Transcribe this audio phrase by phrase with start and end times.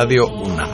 [0.00, 0.70] Radio UNAM.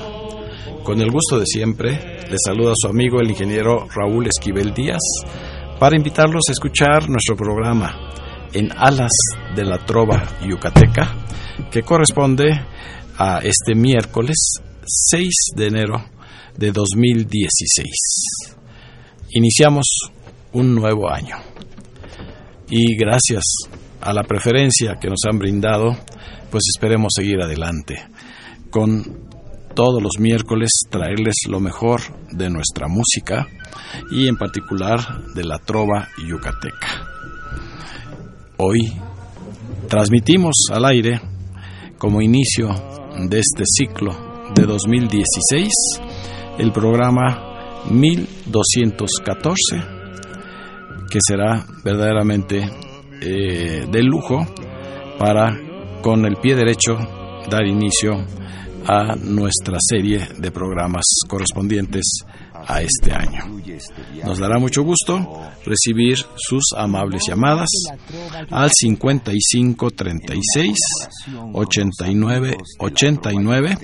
[0.84, 1.98] Con el gusto de siempre,
[2.30, 5.02] les saluda su amigo el ingeniero Raúl Esquivel Díaz
[5.80, 7.92] para invitarlos a escuchar nuestro programa
[8.52, 9.10] en Alas
[9.56, 11.16] de la Trova Yucateca,
[11.72, 12.52] que corresponde
[13.18, 16.04] a este miércoles 6 de enero
[16.56, 18.56] de 2016.
[19.30, 19.86] Iniciamos
[20.52, 21.34] un nuevo año
[22.70, 23.42] y gracias
[24.00, 25.96] a la preferencia que nos han brindado,
[26.48, 28.06] pues esperemos seguir adelante
[28.76, 29.02] con
[29.74, 33.48] todos los miércoles traerles lo mejor de nuestra música
[34.10, 37.08] y en particular de la trova yucateca.
[38.58, 38.80] Hoy
[39.88, 41.22] transmitimos al aire
[41.96, 42.68] como inicio
[43.30, 44.12] de este ciclo
[44.54, 45.72] de 2016
[46.58, 49.54] el programa 1214
[51.10, 52.68] que será verdaderamente
[53.22, 54.46] eh, de lujo
[55.18, 55.58] para
[56.02, 56.98] con el pie derecho
[57.48, 58.26] dar inicio
[58.86, 62.04] a nuestra serie de programas correspondientes
[62.52, 63.60] a este año.
[64.24, 67.68] Nos dará mucho gusto recibir sus amables llamadas
[68.50, 70.74] al 55 36
[71.52, 73.78] 89 89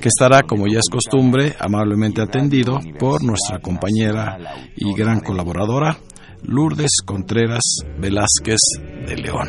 [0.00, 4.38] que estará como ya es costumbre amablemente atendido por nuestra compañera
[4.76, 5.98] y gran colaboradora
[6.42, 7.62] Lourdes Contreras
[7.98, 8.60] Velázquez
[9.06, 9.48] de León.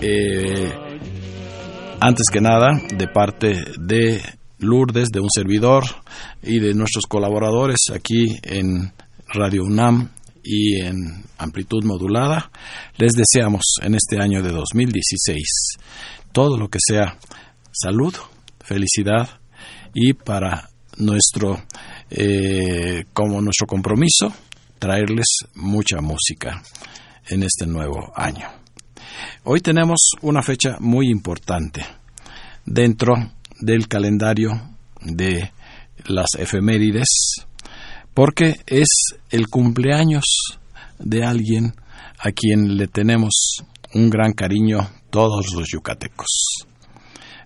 [0.00, 0.85] Eh,
[2.00, 4.22] antes que nada, de parte de
[4.58, 5.84] Lourdes, de un servidor
[6.42, 8.92] y de nuestros colaboradores aquí en
[9.28, 10.10] Radio UNAM
[10.42, 12.50] y en amplitud modulada,
[12.96, 15.78] les deseamos en este año de 2016
[16.32, 17.18] todo lo que sea
[17.72, 18.14] salud,
[18.60, 19.28] felicidad
[19.94, 20.68] y para
[20.98, 21.62] nuestro,
[22.10, 24.32] eh, como nuestro compromiso,
[24.78, 26.62] traerles mucha música
[27.28, 28.65] en este nuevo año.
[29.44, 31.84] Hoy tenemos una fecha muy importante
[32.64, 33.14] dentro
[33.60, 34.50] del calendario
[35.00, 35.52] de
[36.06, 37.46] las efemérides
[38.14, 38.88] porque es
[39.30, 40.24] el cumpleaños
[40.98, 41.74] de alguien
[42.18, 43.58] a quien le tenemos
[43.94, 46.28] un gran cariño todos los yucatecos.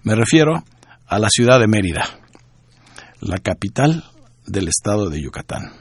[0.02, 0.64] Me refiero
[1.06, 2.04] a la ciudad de Mérida,
[3.20, 4.04] la capital
[4.46, 5.72] del estado de Yucatán.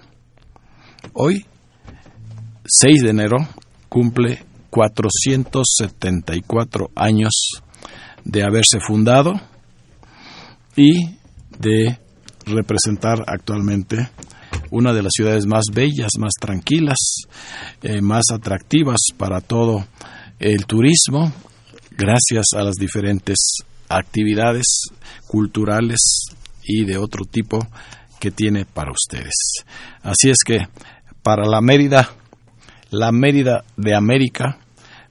[1.13, 1.45] Hoy,
[2.65, 3.37] 6 de enero,
[3.87, 7.33] cumple 474 años
[8.23, 9.33] de haberse fundado
[10.75, 11.17] y
[11.57, 11.97] de
[12.45, 14.09] representar actualmente
[14.71, 16.97] una de las ciudades más bellas, más tranquilas,
[17.81, 19.85] eh, más atractivas para todo
[20.39, 21.33] el turismo,
[21.97, 23.37] gracias a las diferentes
[23.89, 24.89] actividades
[25.27, 25.97] culturales
[26.63, 27.59] y de otro tipo
[28.19, 29.65] que tiene para ustedes.
[30.03, 30.59] Así es que
[31.23, 32.09] para la Mérida,
[32.91, 34.57] la Mérida de América,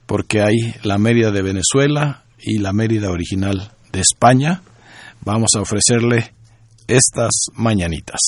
[0.06, 4.62] porque hay la Mérida de Venezuela y la Mérida original de España.
[5.20, 6.32] Vamos a ofrecerle
[6.86, 8.20] estas mañanitas.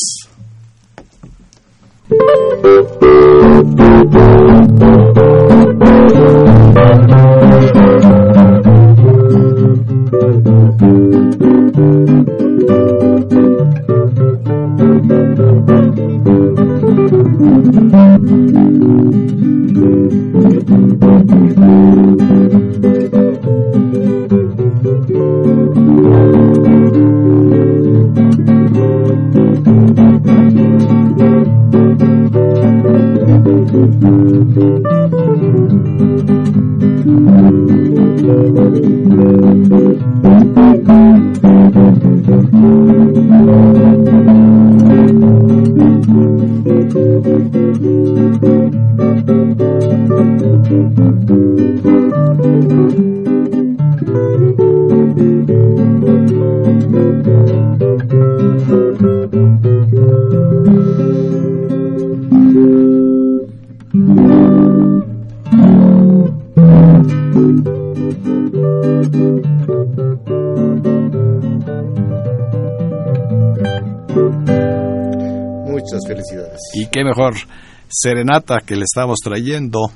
[78.00, 79.92] Serenata que le estamos trayendo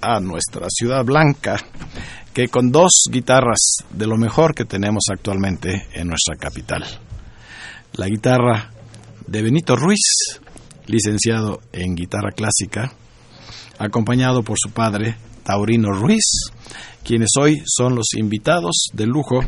[0.00, 1.56] a nuestra ciudad blanca
[2.32, 6.84] que con dos guitarras de lo mejor que tenemos actualmente en nuestra capital.
[7.94, 8.70] La guitarra
[9.26, 10.40] de Benito Ruiz,
[10.86, 12.92] licenciado en guitarra clásica,
[13.78, 16.52] acompañado por su padre, Taurino Ruiz,
[17.04, 19.40] quienes hoy son los invitados de lujo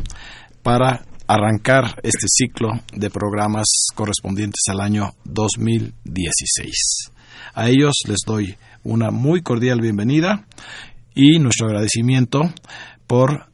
[0.63, 7.14] para arrancar este ciclo de programas correspondientes al año 2016.
[7.53, 10.45] A ellos les doy una muy cordial bienvenida
[11.13, 12.41] y nuestro agradecimiento
[13.07, 13.45] por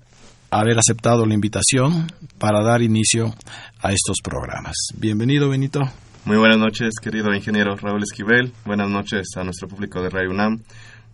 [0.49, 2.07] haber aceptado la invitación
[2.37, 3.33] para dar inicio
[3.81, 4.75] a estos programas.
[4.97, 5.81] Bienvenido, Benito.
[6.25, 8.51] Muy buenas noches, querido ingeniero Raúl Esquivel.
[8.65, 10.61] Buenas noches a nuestro público de Radio UNAM.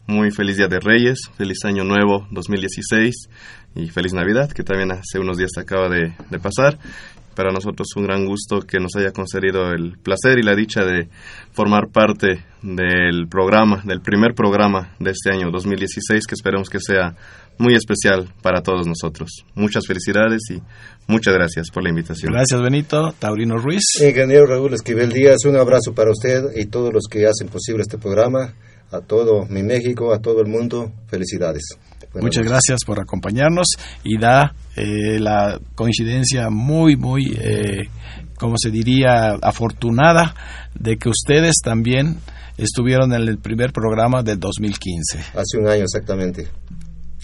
[0.08, 3.30] Muy feliz Día de Reyes, feliz Año Nuevo 2016
[3.76, 6.80] y feliz Navidad, que también hace unos días acaba de, de pasar
[7.38, 11.08] para nosotros un gran gusto que nos haya concedido el placer y la dicha de
[11.52, 17.16] formar parte del programa, del primer programa de este año 2016, que esperemos que sea
[17.60, 19.46] muy especial para todos nosotros.
[19.54, 20.64] Muchas felicidades y
[21.06, 22.34] muchas gracias por la invitación.
[22.34, 23.14] Gracias, Benito.
[23.20, 23.84] Taurino Ruiz.
[24.02, 28.00] Ingeniero Raúl Esquivel Díaz, un abrazo para usted y todos los que hacen posible este
[28.00, 28.56] programa.
[28.90, 31.78] A todo mi México, a todo el mundo, felicidades.
[32.16, 33.68] Muchas gracias por acompañarnos
[34.04, 37.90] y da eh, la coincidencia muy, muy, eh,
[38.38, 40.34] como se diría, afortunada
[40.74, 42.18] de que ustedes también
[42.58, 45.20] estuvieron en el primer programa del 2015.
[45.36, 46.48] Hace un año exactamente.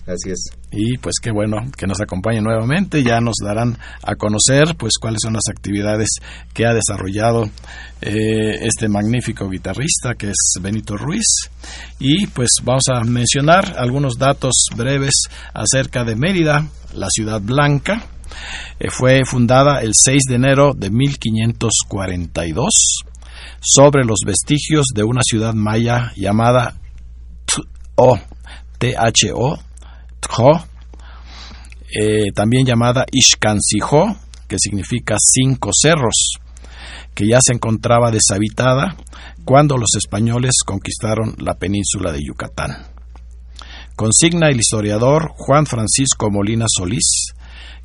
[0.06, 0.50] Así es.
[0.72, 3.04] Y pues qué bueno que nos acompañen nuevamente.
[3.04, 6.10] Ya nos darán a conocer pues cuáles son las actividades
[6.54, 7.50] que ha desarrollado
[8.02, 11.50] eh, este magnífico guitarrista que es Benito Ruiz.
[12.00, 18.04] Y pues vamos a mencionar algunos datos breves acerca de Mérida, la ciudad blanca.
[18.80, 23.04] Eh, fue fundada el 6 de enero de 1542
[23.62, 26.76] sobre los vestigios de una ciudad maya llamada
[27.46, 28.20] T-O,
[28.78, 29.60] T-H-O,
[31.96, 34.16] Eh, también llamada Ishkansijo,
[34.48, 36.36] que significa cinco cerros,
[37.14, 38.96] que ya se encontraba deshabitada
[39.46, 42.88] cuando los españoles conquistaron la península de Yucatán.
[43.96, 47.34] Consigna el historiador Juan Francisco Molina Solís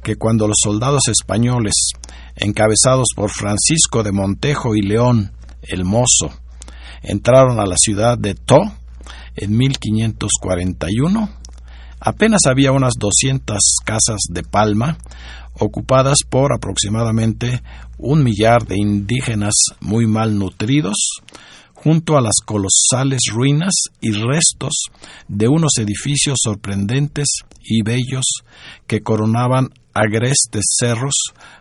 [0.03, 1.75] que cuando los soldados españoles,
[2.37, 5.33] encabezados por Francisco de Montejo y León,
[5.63, 6.33] el Mozo,
[7.03, 8.59] entraron a la ciudad de To
[9.37, 11.31] en 1541,
[12.01, 14.99] apenas había unas 200 casas de palma
[15.59, 17.63] ocupadas por aproximadamente
[17.99, 21.21] un millar de indígenas muy mal nutridos,
[21.75, 24.87] junto a las colosales ruinas y restos
[25.29, 27.27] de unos edificios sorprendentes
[27.63, 28.25] y bellos
[28.87, 31.15] que coronaban agrestes cerros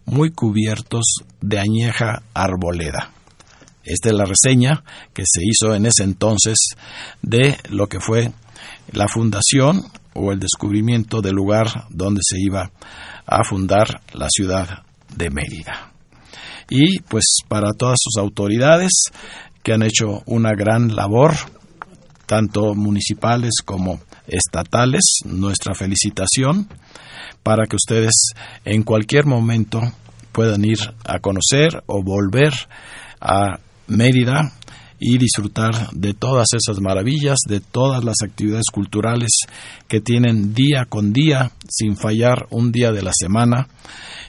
[0.06, 1.06] muy cubiertos
[1.42, 3.12] de añeja arboleda.
[3.84, 4.84] Esta es la reseña
[5.14, 6.58] que se hizo en ese entonces
[7.22, 8.32] de lo que fue
[8.92, 9.86] la fundación
[10.18, 12.72] o el descubrimiento del lugar donde se iba
[13.26, 14.84] a fundar la ciudad
[15.16, 15.92] de Mérida.
[16.70, 18.92] Y pues para todas sus autoridades
[19.64, 21.34] que han hecho una gran labor,
[22.26, 26.68] tanto municipales como estatales, nuestra felicitación
[27.44, 28.32] para que ustedes
[28.66, 29.82] en cualquier momento
[30.34, 32.54] puedan ir a conocer o volver
[33.22, 34.52] a Mérida
[35.00, 39.30] y disfrutar de todas esas maravillas, de todas las actividades culturales
[39.88, 43.68] que tienen día con día, sin fallar un día de la semana,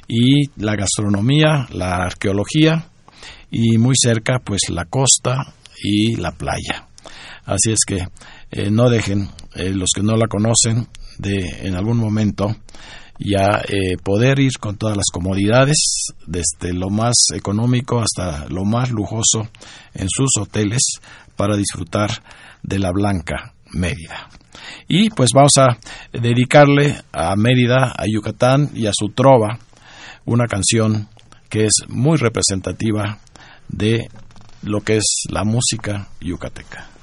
[0.07, 2.87] y la gastronomía, la arqueología,
[3.51, 6.87] y muy cerca pues la costa y la playa.
[7.45, 8.07] Así es que
[8.51, 10.87] eh, no dejen eh, los que no la conocen
[11.19, 12.55] de en algún momento
[13.19, 15.77] ya eh, poder ir con todas las comodidades,
[16.27, 19.49] desde lo más económico hasta lo más lujoso
[19.95, 20.83] en sus hoteles
[21.37, 22.11] para disfrutar
[22.63, 24.29] de la Blanca Mérida.
[24.89, 25.79] Y pues vamos a
[26.13, 29.59] dedicarle a Mérida, a Yucatán y a su trova
[30.25, 31.09] una canción
[31.49, 33.19] que es muy representativa
[33.69, 34.09] de
[34.63, 36.98] lo que es la música yucateca.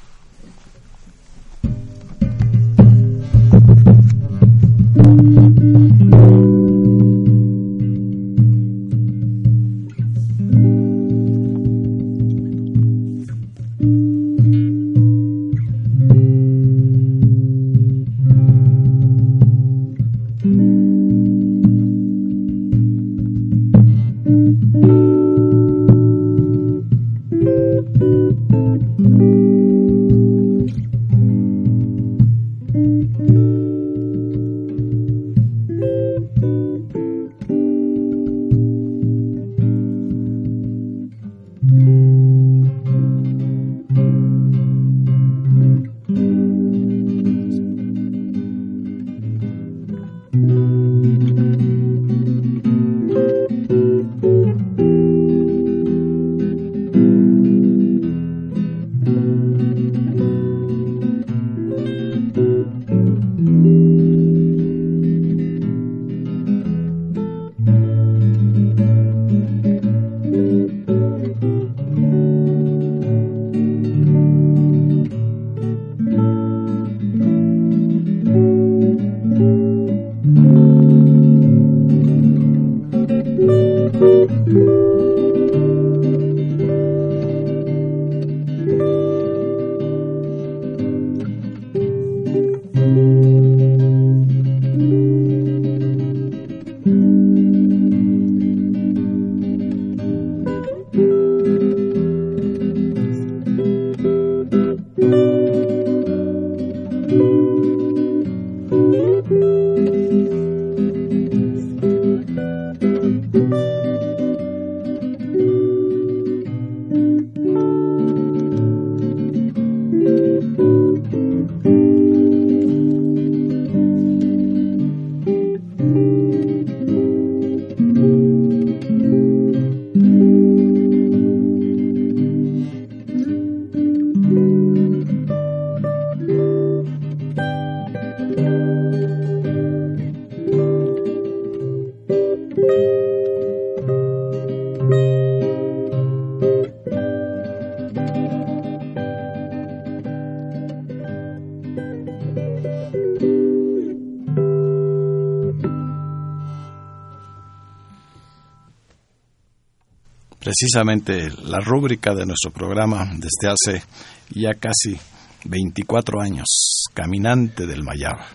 [160.57, 163.83] Precisamente la rúbrica de nuestro programa desde hace
[164.29, 164.97] ya casi
[165.43, 166.45] 24 años,
[166.93, 168.27] Caminante del Mayaba,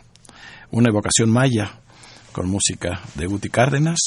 [0.70, 1.80] una evocación maya
[2.32, 3.98] con música de Guti Cárdenas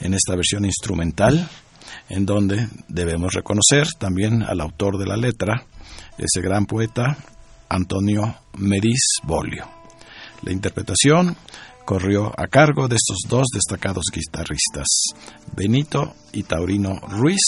[0.00, 1.48] en esta versión instrumental,
[2.08, 5.64] en donde debemos reconocer también al autor de la letra,
[6.18, 7.18] ese gran poeta
[7.68, 9.66] Antonio Meris Bolio.
[10.42, 11.36] La interpretación
[11.90, 14.86] corrió a cargo de estos dos destacados guitarristas,
[15.56, 17.42] Benito y Taurino Ruiz,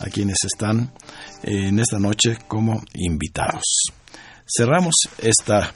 [0.00, 0.92] a quienes están
[1.44, 3.62] en esta noche como invitados.
[4.44, 5.72] Cerramos esta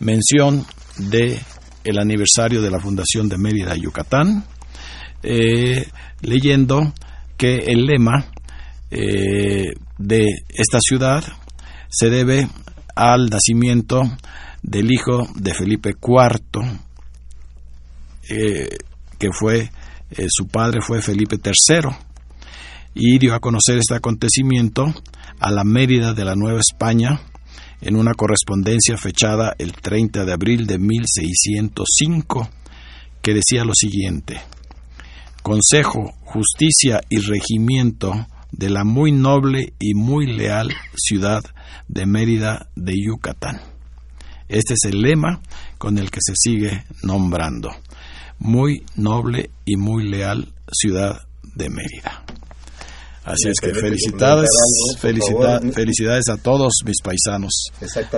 [0.00, 0.66] mención
[0.98, 1.40] de
[1.82, 4.44] el aniversario de la Fundación de Mérida, Yucatán,
[5.22, 5.88] eh,
[6.20, 6.92] leyendo
[7.38, 8.26] que el lema
[8.90, 11.24] eh, de esta ciudad
[11.88, 12.50] se debe
[12.94, 14.02] al nacimiento
[14.62, 16.84] del hijo de Felipe IV,
[18.28, 18.68] eh,
[19.18, 19.70] que fue
[20.10, 21.90] eh, su padre fue Felipe III
[22.94, 24.86] y dio a conocer este acontecimiento
[25.40, 27.20] a la Mérida de la Nueva España
[27.80, 32.48] en una correspondencia fechada el 30 de abril de 1605
[33.20, 34.40] que decía lo siguiente.
[35.42, 41.42] Consejo, justicia y regimiento de la muy noble y muy leal ciudad
[41.88, 43.60] de Mérida de Yucatán.
[44.48, 45.40] Este es el lema
[45.78, 47.70] con el que se sigue nombrando
[48.38, 51.22] muy noble y muy leal ciudad
[51.54, 52.24] de Mérida.
[53.24, 54.48] Así es que felicidades,
[55.00, 57.72] felicidades a todos mis paisanos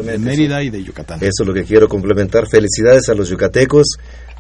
[0.04, 1.18] de Mérida y de Yucatán.
[1.22, 2.46] Eso es lo que quiero complementar.
[2.46, 3.87] Felicidades a los yucatecos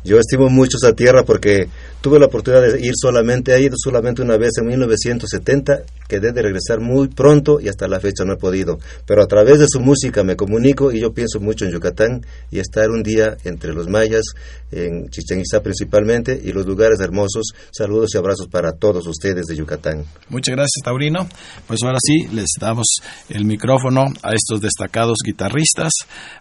[0.04, 1.68] yo estimo mucho esa tierra porque
[2.00, 6.42] tuve la oportunidad de ir solamente, he ido solamente una vez en 1970, quedé de
[6.42, 8.78] regresar muy pronto y hasta la fecha no he podido.
[9.06, 12.60] Pero a través de su música me comunico y yo pienso mucho en Yucatán y
[12.60, 14.22] estar un día entre los mayas,
[14.70, 17.52] en Chichen Itzá principalmente, y los lugares hermosos.
[17.70, 20.04] Saludos y abrazos para todos ustedes de Yucatán.
[20.28, 21.28] Muchas gracias, Taurino.
[21.66, 22.86] Pues ahora sí, les damos
[23.28, 25.92] el micrófono a estos destacados guitarristas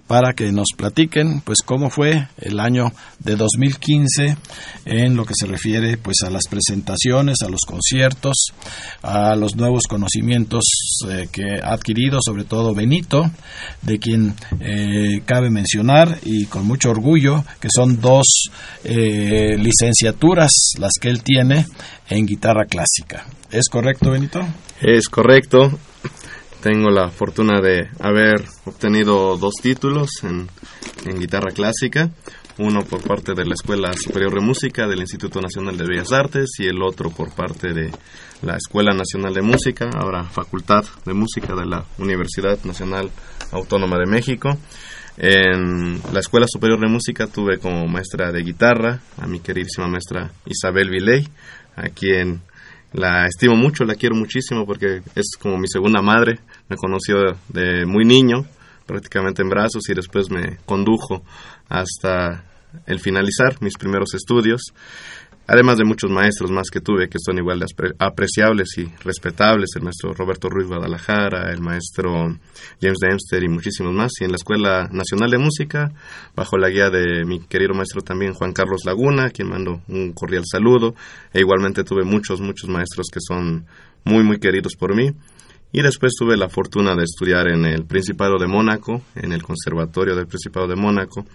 [0.08, 4.38] para que nos platiquen pues cómo fue el año de 2015
[4.86, 8.48] en lo que se refiere pues a las presentaciones, a los conciertos,
[9.02, 10.64] a los nuevos conocimientos
[11.10, 13.30] eh, que ha adquirido, sobre todo Benito,
[13.82, 18.26] de quien eh, cabe mencionar y con mucho orgullo que son dos
[18.84, 21.66] eh, licenciaturas las que él tiene
[22.10, 23.26] en guitarra clásica.
[23.52, 24.40] ¿Es correcto, Benito?
[24.82, 25.78] Es correcto.
[26.62, 30.50] Tengo la fortuna de haber obtenido dos títulos en,
[31.06, 32.10] en guitarra clásica
[32.60, 36.50] uno por parte de la Escuela Superior de Música del Instituto Nacional de Bellas Artes
[36.60, 37.92] y el otro por parte de
[38.42, 43.12] la Escuela Nacional de Música, ahora Facultad de Música de la Universidad Nacional
[43.52, 44.58] Autónoma de México.
[45.18, 50.32] En la Escuela Superior de Música tuve como maestra de guitarra a mi queridísima maestra
[50.46, 51.28] Isabel Viley,
[51.76, 52.42] a quien
[52.94, 57.18] la estimo mucho, la quiero muchísimo porque es como mi segunda madre, me conoció
[57.50, 58.46] de muy niño,
[58.88, 61.24] prácticamente en brazos y después me condujo
[61.70, 62.44] hasta
[62.86, 64.74] el finalizar mis primeros estudios,
[65.48, 67.66] además de muchos maestros más que tuve que son igual de
[68.00, 72.38] apreciables y respetables, el maestro Roberto Ruiz Guadalajara, el maestro
[72.82, 75.92] James Dempster y muchísimos más, y en la Escuela Nacional de Música,
[76.36, 80.44] bajo la guía de mi querido maestro también Juan Carlos Laguna, quien mando un cordial
[80.46, 80.96] saludo,
[81.34, 83.66] e igualmente tuve muchos, muchos maestros que son
[84.04, 85.12] muy, muy queridos por mí.
[85.70, 90.16] Y después tuve la fortuna de estudiar en el Principado de Mónaco, en el Conservatorio
[90.16, 91.26] del Principado de Mónaco,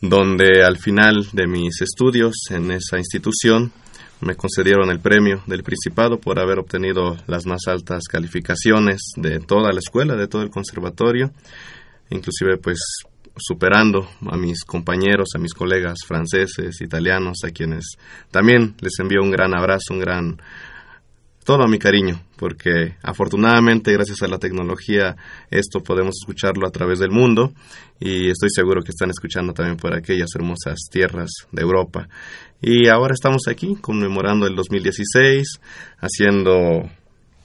[0.00, 3.72] donde al final de mis estudios en esa institución
[4.20, 9.72] me concedieron el premio del Principado por haber obtenido las más altas calificaciones de toda
[9.72, 11.30] la escuela, de todo el conservatorio,
[12.10, 12.78] inclusive pues
[13.36, 17.96] superando a mis compañeros, a mis colegas franceses, italianos, a quienes
[18.30, 20.40] también les envío un gran abrazo, un gran
[21.44, 25.14] todo mi cariño, porque afortunadamente gracias a la tecnología
[25.50, 27.52] esto podemos escucharlo a través del mundo
[28.00, 32.08] y estoy seguro que están escuchando también por aquellas hermosas tierras de Europa.
[32.62, 35.60] Y ahora estamos aquí conmemorando el 2016,
[35.98, 36.88] haciendo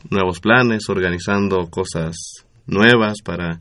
[0.10, 2.16] nuevos planes, organizando cosas
[2.68, 3.60] nuevas para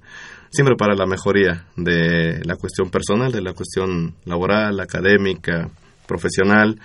[0.50, 5.68] siempre para la mejoría de la cuestión personal, de la cuestión laboral, académica,
[6.06, 6.80] profesional.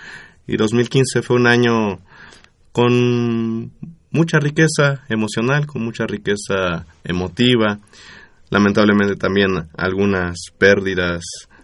[0.47, 1.99] Y 2015 fue un año
[2.73, 3.71] con
[4.11, 7.79] mucha riqueza emocional, con mucha riqueza emotiva,
[8.49, 11.23] lamentablemente también algunas pérdidas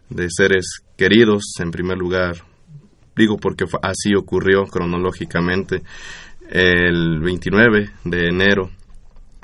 [0.10, 2.38] de seres queridos, en primer lugar,
[3.15, 5.82] digo porque así ocurrió cronológicamente
[6.50, 8.69] el 29 de enero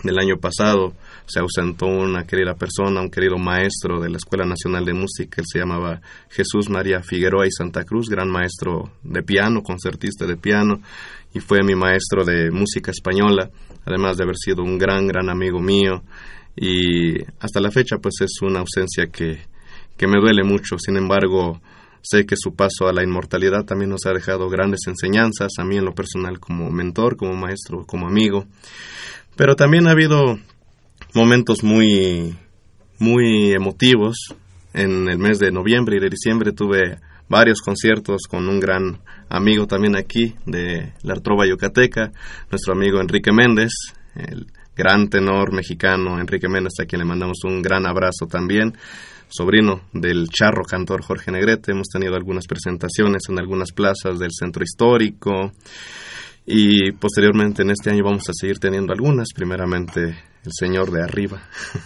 [0.03, 0.93] del año pasado
[1.27, 5.45] se ausentó una querida persona, un querido maestro de la Escuela Nacional de Música, él
[5.51, 10.81] se llamaba Jesús María Figueroa y Santa Cruz, gran maestro de piano, concertista de piano,
[11.33, 13.49] y fue mi maestro de música española,
[13.85, 16.03] además de haber sido un gran, gran amigo mío,
[16.55, 19.39] y hasta la fecha pues es una ausencia que,
[19.97, 21.59] que me duele mucho, sin embargo,
[22.01, 25.77] sé que su paso a la inmortalidad también nos ha dejado grandes enseñanzas, a mí
[25.77, 28.45] en lo personal como mentor, como maestro, como amigo.
[29.35, 30.37] Pero también ha habido
[31.15, 32.35] momentos muy,
[32.99, 34.17] muy emotivos.
[34.73, 36.99] En el mes de noviembre y de diciembre tuve
[37.29, 38.99] varios conciertos con un gran
[39.29, 42.11] amigo también aquí de la Trova Yucateca,
[42.51, 43.71] nuestro amigo Enrique Méndez,
[44.15, 48.73] el gran tenor mexicano Enrique Méndez, a quien le mandamos un gran abrazo también,
[49.29, 51.71] sobrino del charro cantor Jorge Negrete.
[51.71, 55.53] Hemos tenido algunas presentaciones en algunas plazas del centro histórico
[56.45, 60.01] y posteriormente en este año vamos a seguir teniendo algunas, primeramente
[60.45, 61.41] el Señor de arriba.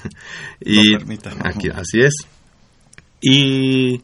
[0.59, 2.13] y aquí, así es.
[3.21, 4.01] Y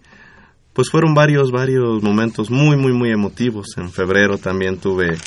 [0.73, 3.67] pues fueron varios, varios momentos muy, muy, muy emotivos.
[3.77, 5.17] En febrero también tuve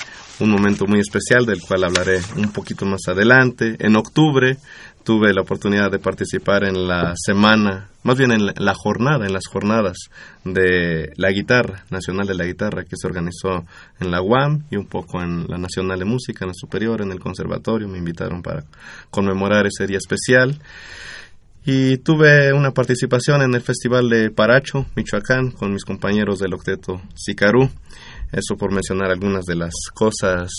[0.40, 3.76] un momento muy especial del cual hablaré un poquito más adelante.
[3.80, 4.56] En octubre
[5.08, 9.46] tuve la oportunidad de participar en la semana, más bien en la, jornada, en las
[9.46, 9.96] jornadas
[10.44, 13.64] de la guitarra, Nacional de la Guitarra, que se organizó
[14.00, 17.10] en la UAM y un poco en la Nacional de Música, en la Superior, en
[17.10, 17.88] el Conservatorio.
[17.88, 18.64] Me invitaron para
[19.08, 20.60] conmemorar ese día especial.
[21.64, 27.00] Y tuve una participación en el Festival de Paracho, Michoacán, con mis compañeros del octeto
[27.14, 27.70] Sicarú.
[28.30, 30.50] Eso por mencionar algunas de las cosas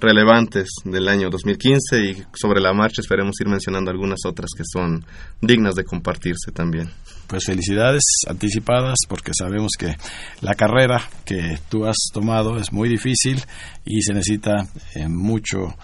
[0.00, 5.04] relevantes del año 2015 y sobre la marcha esperemos ir mencionando algunas otras que son
[5.40, 6.90] dignas de compartirse también.
[7.26, 9.94] Pues felicidades anticipadas porque sabemos que
[10.40, 13.42] la carrera que tú has tomado es muy difícil
[13.84, 15.74] y se necesita eh, mucho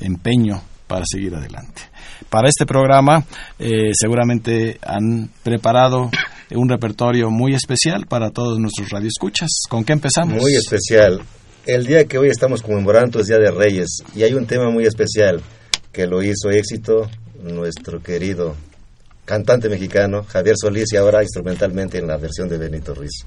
[0.00, 1.82] empeño para seguir adelante.
[2.28, 3.24] Para este programa
[3.58, 6.10] eh, seguramente han preparado
[6.50, 9.48] un repertorio muy especial para todos nuestros radioescuchas.
[9.68, 10.42] ¿Con qué empezamos?
[10.42, 11.22] Muy especial
[11.74, 14.86] el día que hoy estamos conmemorando es Día de Reyes y hay un tema muy
[14.86, 15.40] especial
[15.92, 17.08] que lo hizo éxito
[17.44, 18.56] nuestro querido
[19.24, 23.24] cantante mexicano Javier Solís y ahora instrumentalmente en la versión de Benito Ruiz.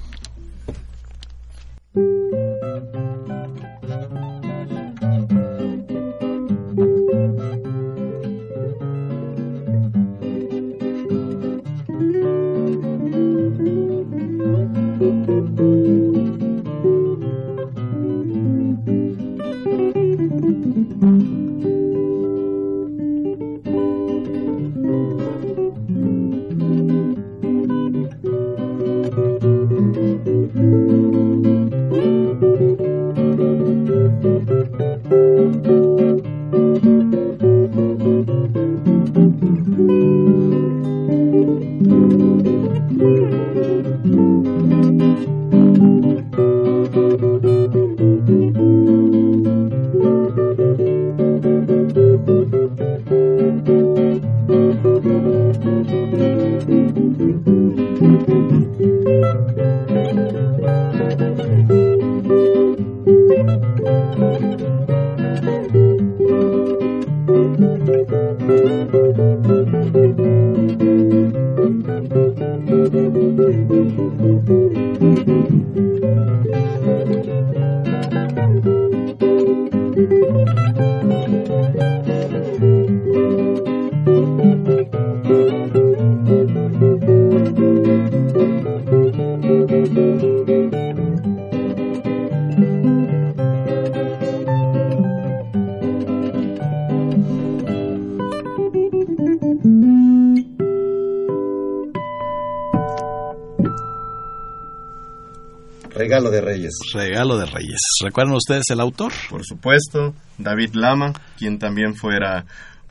[108.01, 109.11] ¿Recuerdan ustedes el autor?
[109.29, 112.45] Por supuesto, David Lama, quien también fuera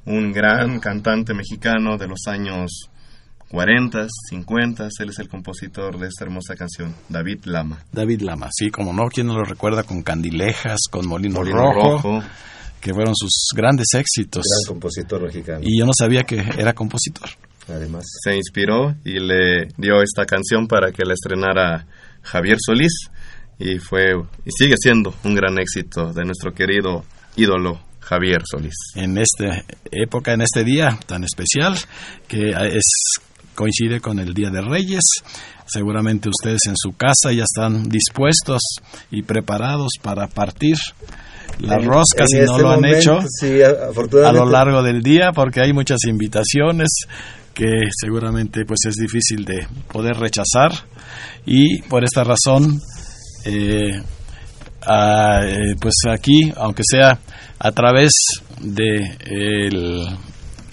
[0.05, 2.91] un gran cantante mexicano de los años
[3.53, 4.89] 40, 50.
[4.99, 7.85] Él es el compositor de esta hermosa canción, David Lama.
[7.93, 11.91] David Lama, sí, como no, ¿quién no lo recuerda con Candilejas, con Molino, Molino Rojo,
[11.91, 12.23] Rojo.
[12.81, 14.43] que fueron sus grandes éxitos.
[14.43, 15.61] Gran compositor mexicano.
[15.63, 17.29] Y yo no sabía que era compositor.
[17.69, 21.87] Además, Se inspiró y le dio esta canción para que la estrenara
[22.23, 23.11] Javier Solís
[23.59, 27.05] y fue y sigue siendo un gran éxito de nuestro querido
[27.37, 28.75] ídolo Javier Solís.
[28.97, 31.77] en esta época, en este día tan especial,
[32.29, 32.85] que es
[33.55, 35.05] coincide con el Día de Reyes.
[35.67, 38.61] Seguramente ustedes en su casa ya están dispuestos
[39.11, 40.77] y preparados para partir
[41.61, 44.83] la en- rosca en si no este lo han momento, hecho Sí, a- lo largo
[44.83, 46.89] del día porque hay muchas invitaciones
[47.55, 50.73] que seguramente pues es difícil de poder rechazar
[51.47, 52.81] y por esta razón
[53.45, 54.03] eh,
[54.91, 57.19] eh, pues aquí aunque sea
[57.59, 58.13] a través
[58.61, 59.71] de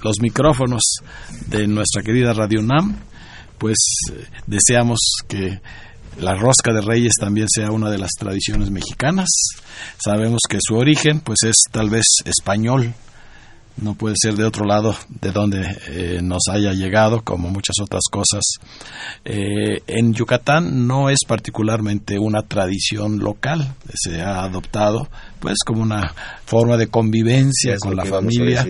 [0.02, 0.82] los micrófonos
[1.48, 3.10] de nuestra querida Radio UNAM
[3.60, 3.78] pues
[4.12, 5.60] eh, deseamos que
[6.20, 9.28] la rosca de reyes también sea una de las tradiciones mexicanas.
[10.04, 12.94] Sabemos que su origen pues es tal vez español,
[13.82, 18.04] no puede ser de otro lado de donde eh, nos haya llegado, como muchas otras
[18.12, 18.44] cosas.
[19.26, 26.14] Eh, en Yucatán no es particularmente una tradición local, se ha adoptado pues como una
[26.46, 28.66] forma de convivencia Es con la familia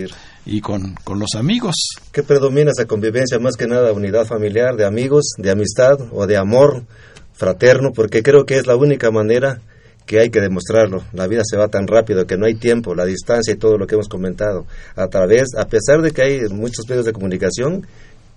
[0.45, 1.75] y con, con los amigos.
[2.11, 3.39] ¿Qué predomina esa convivencia?
[3.39, 6.85] Más que nada unidad familiar, de amigos, de amistad o de amor
[7.33, 9.61] fraterno, porque creo que es la única manera
[10.09, 11.03] que hay que demostrarlo.
[11.13, 13.85] La vida se va tan rápido que no hay tiempo, la distancia y todo lo
[13.85, 14.65] que hemos comentado.
[14.95, 17.85] A través, a pesar de que hay muchos medios de comunicación,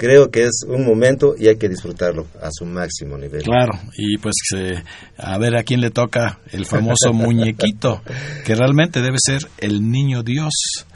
[0.03, 3.43] creo que es un momento y hay que disfrutarlo a su máximo nivel.
[3.43, 4.83] Claro, y pues eh,
[5.17, 8.03] a ver a quién le toca el famoso muñequito,
[8.45, 10.51] que realmente debe ser el niño Dios,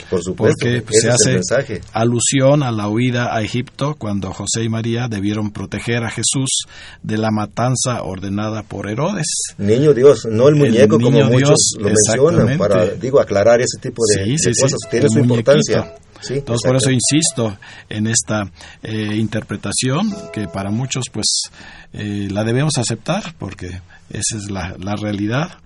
[0.09, 4.69] Por supuesto, porque pues, se hace alusión a la huida a Egipto cuando José y
[4.69, 6.65] María debieron proteger a Jesús
[7.01, 9.27] de la matanza ordenada por Herodes.
[9.57, 14.03] Niño Dios, no el muñeco como muchos Dios, lo mencionan, para, digo, aclarar ese tipo
[14.05, 14.79] de, Sí, de sí, sí, cosas.
[14.91, 15.51] Tiene el su muñequito.
[15.53, 15.95] importancia.
[16.21, 17.57] Sí, Entonces por eso insisto
[17.89, 18.49] en esta
[18.83, 21.43] eh, interpretación que para muchos pues
[21.93, 25.59] eh, la debemos aceptar porque esa es la, la realidad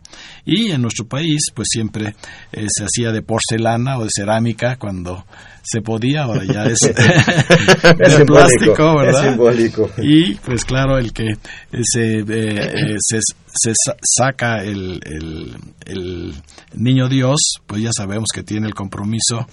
[0.45, 2.15] y en nuestro país pues siempre
[2.51, 5.25] eh, se hacía de porcelana o de cerámica cuando
[5.63, 6.79] se podía ahora ya es
[7.99, 9.89] Es de plástico verdad Es simbólico.
[10.01, 11.35] y pues claro, el que
[11.83, 13.19] se, eh, eh, se,
[13.53, 16.33] se sa- saca el, el- el
[16.73, 19.47] niño Dios, pues ya sabemos que tiene el compromiso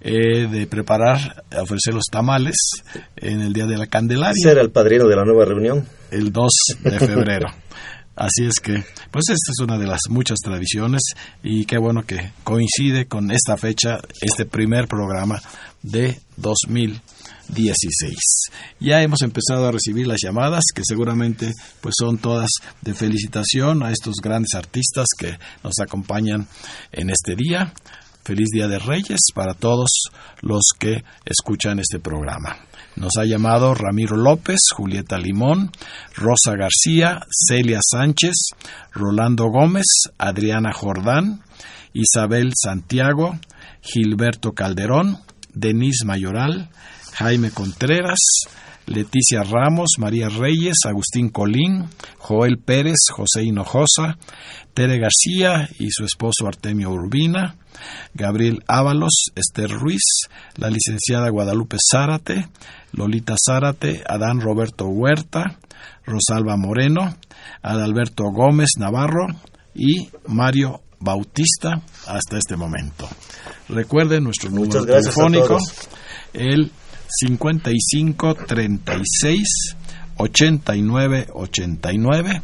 [0.00, 2.56] eh, de preparar, ofrecer los tamales
[3.16, 5.86] en el día de la Candelaria, Ser el padrino de la nueva reunión.
[6.10, 6.50] el 2
[6.82, 7.46] de febrero.
[8.14, 11.00] Así es que, pues esta es una de las muchas tradiciones
[11.42, 15.40] y qué bueno que coincide con esta fecha, este primer programa
[15.82, 18.14] de 2016.
[18.80, 22.50] Ya hemos empezado a recibir las llamadas que seguramente pues son todas
[22.82, 26.46] de felicitación a estos grandes artistas que nos acompañan
[26.92, 27.72] en este día.
[28.24, 29.88] Feliz Día de Reyes para todos
[30.42, 32.56] los que escuchan este programa.
[32.96, 35.70] Nos ha llamado Ramiro López, Julieta Limón,
[36.14, 38.34] Rosa García, Celia Sánchez,
[38.92, 39.86] Rolando Gómez,
[40.18, 41.42] Adriana Jordán,
[41.94, 43.38] Isabel Santiago,
[43.80, 45.18] Gilberto Calderón,
[45.54, 46.70] Denise Mayoral,
[47.14, 48.18] Jaime Contreras,
[48.86, 54.18] Leticia Ramos, María Reyes, Agustín Colín, Joel Pérez, José Hinojosa,
[54.74, 57.56] Tere García y su esposo Artemio Urbina,
[58.14, 60.02] Gabriel Ábalos, Esther Ruiz,
[60.56, 62.48] la licenciada Guadalupe Zárate,
[62.92, 65.58] Lolita Zárate, Adán Roberto Huerta,
[66.04, 67.16] Rosalba Moreno,
[67.62, 69.26] Adalberto Gómez Navarro
[69.74, 73.08] y Mario Bautista hasta este momento.
[73.68, 75.58] Recuerden nuestro número telefónico,
[76.32, 76.70] el
[77.08, 79.76] 55 36
[80.16, 82.42] 89 89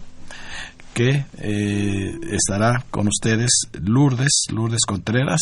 [0.94, 5.40] que eh, estará con ustedes Lourdes, Lourdes Contreras,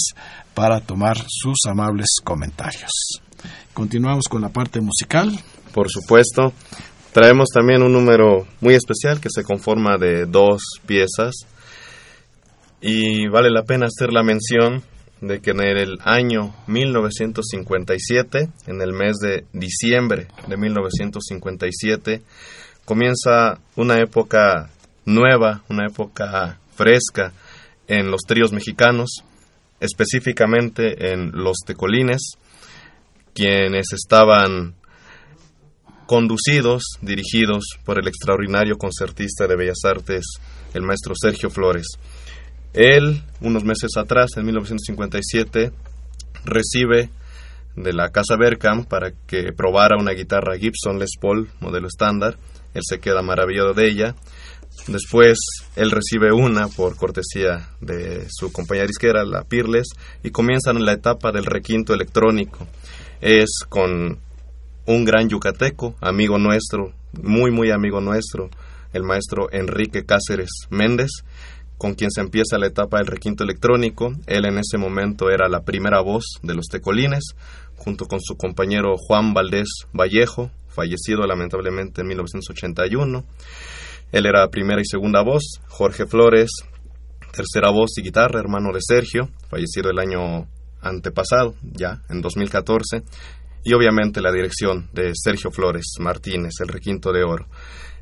[0.52, 2.90] para tomar sus amables comentarios.
[3.76, 5.38] Continuamos con la parte musical.
[5.74, 6.54] Por supuesto,
[7.12, 11.34] traemos también un número muy especial que se conforma de dos piezas.
[12.80, 14.82] Y vale la pena hacer la mención
[15.20, 22.22] de que en el año 1957, en el mes de diciembre de 1957,
[22.86, 24.70] comienza una época
[25.04, 27.34] nueva, una época fresca
[27.88, 29.22] en los tríos mexicanos,
[29.80, 32.38] específicamente en los tecolines,
[33.36, 34.74] quienes estaban
[36.06, 40.24] conducidos, dirigidos por el extraordinario concertista de Bellas Artes,
[40.72, 41.86] el maestro Sergio Flores.
[42.72, 45.70] Él, unos meses atrás, en 1957,
[46.46, 47.10] recibe
[47.76, 52.38] de la casa Berkham para que probara una guitarra Gibson Les Paul, modelo estándar.
[52.72, 54.14] Él se queda maravillado de ella.
[54.86, 55.38] Después
[55.74, 59.88] él recibe una por cortesía de su compañera disquera, la Peerless,
[60.22, 62.66] y comienzan la etapa del requinto electrónico.
[63.20, 64.18] Es con
[64.86, 68.50] un gran yucateco, amigo nuestro, muy muy amigo nuestro,
[68.92, 71.10] el maestro Enrique Cáceres Méndez,
[71.78, 74.12] con quien se empieza la etapa del requinto electrónico.
[74.26, 77.34] Él en ese momento era la primera voz de los Tecolines,
[77.76, 83.24] junto con su compañero Juan Valdés Vallejo, fallecido lamentablemente en 1981.
[84.12, 86.50] Él era primera y segunda voz, Jorge Flores,
[87.32, 90.48] tercera voz y guitarra, hermano de Sergio, fallecido el año
[90.80, 93.02] antepasado, ya en 2014,
[93.64, 97.46] y obviamente la dirección de Sergio Flores Martínez, el requinto de oro.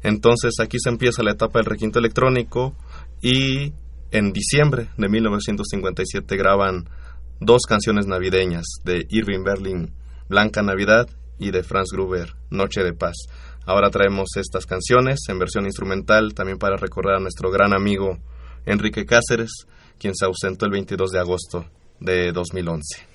[0.03, 2.77] Entonces aquí se empieza la etapa del requinto electrónico
[3.23, 3.73] y
[4.11, 6.89] en diciembre de 1957 graban
[7.41, 9.95] dos canciones navideñas de Irving Berlin,
[10.29, 13.15] Blanca Navidad y de Franz Gruber, Noche de Paz.
[13.67, 18.19] Ahora traemos estas canciones en versión instrumental también para recordar a nuestro gran amigo
[18.67, 19.67] Enrique Cáceres,
[19.99, 21.65] quien se ausentó el 22 de agosto
[22.01, 23.15] de 2011.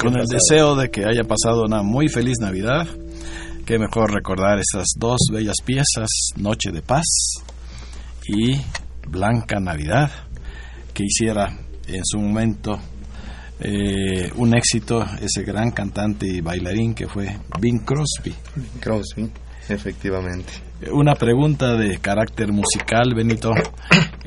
[0.00, 2.86] Con el deseo de que haya pasado una muy feliz Navidad,
[3.66, 7.04] qué mejor recordar estas dos bellas piezas, Noche de Paz
[8.28, 8.56] y
[9.08, 10.10] Blanca Navidad,
[10.94, 11.48] que hiciera
[11.88, 12.78] en su momento
[13.58, 18.34] eh, un éxito ese gran cantante y bailarín que fue Bing Crosby.
[18.80, 19.28] Crosby,
[19.68, 20.52] efectivamente.
[20.92, 23.50] Una pregunta de carácter musical, Benito.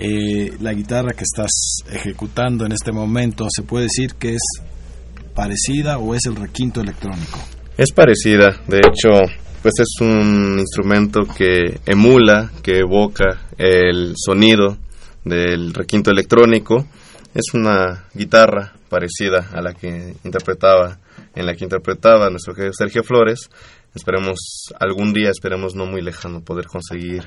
[0.03, 4.41] Eh, la guitarra que estás ejecutando en este momento, ¿se puede decir que es
[5.33, 7.39] parecida o es el requinto electrónico?
[7.77, 9.09] Es parecida, de hecho,
[9.61, 14.77] pues es un instrumento que emula, que evoca el sonido
[15.23, 16.85] del requinto electrónico.
[17.33, 20.97] Es una guitarra parecida a la que interpretaba,
[21.35, 23.49] en la que interpretaba nuestro querido Sergio Flores.
[23.93, 24.39] Esperemos
[24.79, 27.23] algún día, esperemos no muy lejano, poder conseguir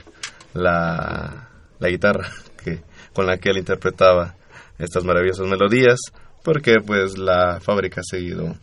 [0.55, 1.49] la,
[1.81, 2.29] guitarra
[2.63, 2.81] que,
[3.13, 4.35] con la que él interpretaba
[4.79, 5.99] estas maravillosas melodías,
[6.45, 8.55] porque pues la fábrica ha seguido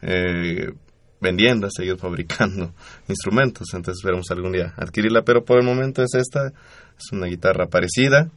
[0.00, 0.72] eh,
[1.20, 2.72] vendiendo, ha seguido fabricando
[3.08, 7.66] instrumentos, entonces esperemos algún día adquirirla, pero por el momento es esta, es una guitarra
[7.66, 8.30] parecida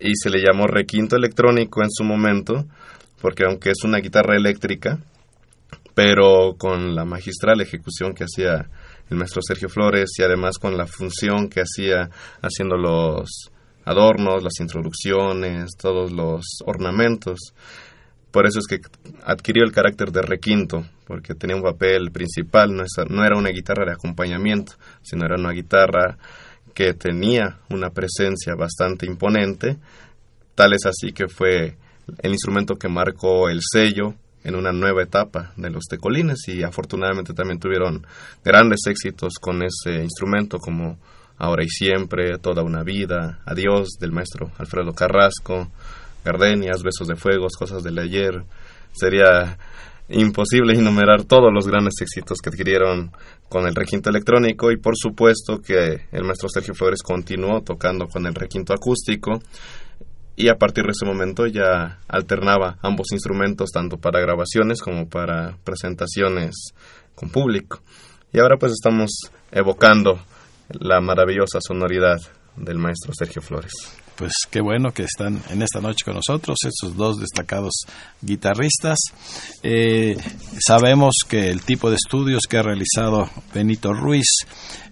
[0.00, 2.64] y se le llamó requinto electrónico en su momento,
[3.20, 5.00] porque aunque es una guitarra eléctrica,
[5.94, 8.68] pero con la magistral ejecución que hacía
[9.10, 12.08] el maestro Sergio Flores y además con la función que hacía
[12.40, 13.50] haciendo los
[13.84, 17.54] adornos, las introducciones, todos los ornamentos.
[18.30, 18.80] Por eso es que
[19.24, 23.92] adquirió el carácter de requinto, porque tenía un papel principal, no, era una guitarra de
[23.92, 24.72] acompañamiento,
[25.02, 26.18] sino era una guitarra
[26.74, 29.76] que tenía una presencia bastante imponente,
[30.56, 31.76] tal es así que fue
[32.18, 37.32] el instrumento que marcó el sello en una nueva etapa de los tecolines y afortunadamente
[37.32, 38.06] también tuvieron
[38.44, 40.98] grandes éxitos con ese instrumento como
[41.38, 45.70] Ahora y Siempre, Toda una Vida, Adiós del maestro Alfredo Carrasco,
[46.24, 48.44] Gardenias, Besos de Fuegos, Cosas del Ayer.
[48.92, 49.58] Sería
[50.08, 53.10] imposible enumerar todos los grandes éxitos que adquirieron
[53.48, 58.26] con el requinto electrónico y por supuesto que el maestro Sergio Flores continuó tocando con
[58.26, 59.40] el requinto acústico
[60.36, 65.56] y a partir de ese momento ya alternaba ambos instrumentos tanto para grabaciones como para
[65.64, 66.74] presentaciones
[67.14, 67.80] con público.
[68.32, 69.10] Y ahora pues estamos
[69.52, 70.18] evocando
[70.80, 72.18] la maravillosa sonoridad
[72.56, 73.72] del maestro Sergio Flores.
[74.16, 77.72] Pues qué bueno que están en esta noche con nosotros estos dos destacados
[78.22, 78.98] guitarristas.
[79.62, 80.16] Eh,
[80.64, 84.28] sabemos que el tipo de estudios que ha realizado Benito Ruiz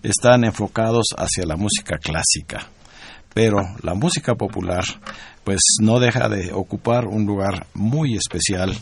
[0.03, 2.69] están enfocados hacia la música clásica,
[3.35, 4.85] pero la música popular
[5.45, 8.77] pues no deja de ocupar un lugar muy especial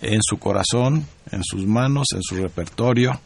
[0.00, 3.20] en su corazón, en sus manos, en su repertorio.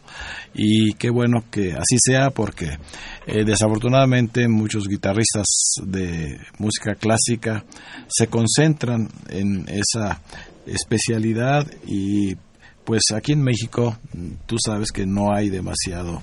[0.53, 2.77] Y qué bueno que así sea porque
[3.25, 5.45] eh, desafortunadamente muchos guitarristas
[5.83, 7.65] de música clásica
[8.07, 10.21] se concentran en esa
[10.67, 12.35] especialidad y
[12.83, 13.97] pues aquí en México
[14.45, 16.21] tú sabes que no hay demasiado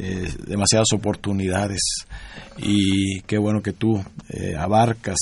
[0.00, 1.80] eh, demasiadas oportunidades
[2.56, 5.18] y qué bueno que tú eh, abarcas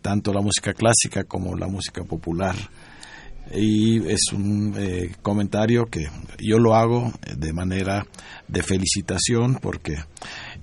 [0.00, 2.54] tanto la música clásica como la música popular
[3.54, 6.06] y es un eh, comentario que
[6.38, 8.06] yo lo hago de manera
[8.46, 9.96] de felicitación porque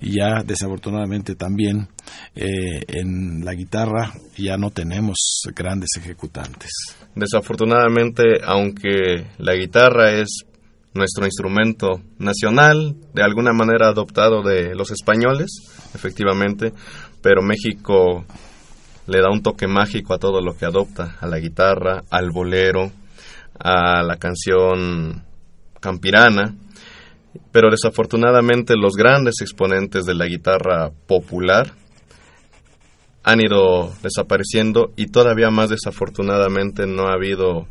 [0.01, 1.87] ya desafortunadamente también
[2.33, 5.17] en la guitarra ya no tenemos
[5.55, 6.71] grandes ejecutantes.
[7.13, 10.45] Desafortunadamente, aunque la guitarra es
[10.95, 15.51] nuestro instrumento nacional, de alguna manera adoptado de los españoles,
[15.93, 16.73] efectivamente,
[17.21, 18.25] pero México
[19.05, 22.91] le da un toque mágico a todo lo que adopta, a la guitarra, al bolero,
[23.59, 25.23] a la canción
[25.81, 26.55] campirana,
[27.51, 31.73] pero desafortunadamente los grandes exponentes de la guitarra popular
[33.23, 37.67] han ido desapareciendo y todavía más desafortunadamente no ha habido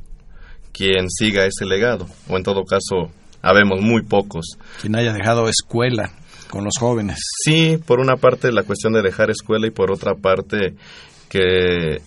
[0.74, 3.10] quien siga ese legado, o en todo caso,
[3.40, 4.58] habemos muy pocos.
[4.80, 6.10] Quien haya dejado escuela
[6.50, 7.18] con los jóvenes.
[7.44, 10.74] Sí, por una parte la cuestión de dejar escuela y por otra parte
[11.28, 12.02] que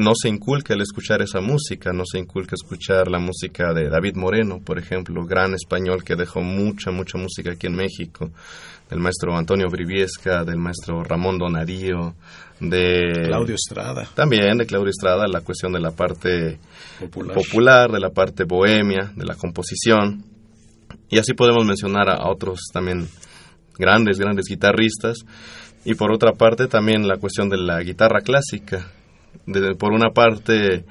[0.00, 4.16] no se inculca el escuchar esa música, no se inculca escuchar la música de David
[4.16, 8.30] Moreno, por ejemplo, gran español que dejó mucha, mucha música aquí en México,
[8.88, 12.14] del maestro Antonio Briviesca, del maestro Ramón Donarío,
[12.58, 13.26] de...
[13.26, 14.08] Claudio Estrada.
[14.14, 16.58] También de Claudio Estrada, la cuestión de la parte
[16.98, 17.36] Popular.
[17.36, 20.24] popular, de la parte bohemia, de la composición.
[21.08, 23.06] Y así podemos mencionar a otros también
[23.78, 25.18] grandes, grandes guitarristas.
[25.84, 28.92] Y por otra parte también la cuestión de la guitarra clásica.
[29.46, 30.84] De- por una parte,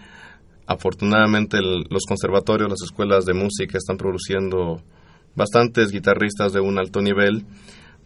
[0.67, 4.81] afortunadamente los conservatorios, las escuelas de música están produciendo
[5.35, 7.45] bastantes guitarristas de un alto nivel,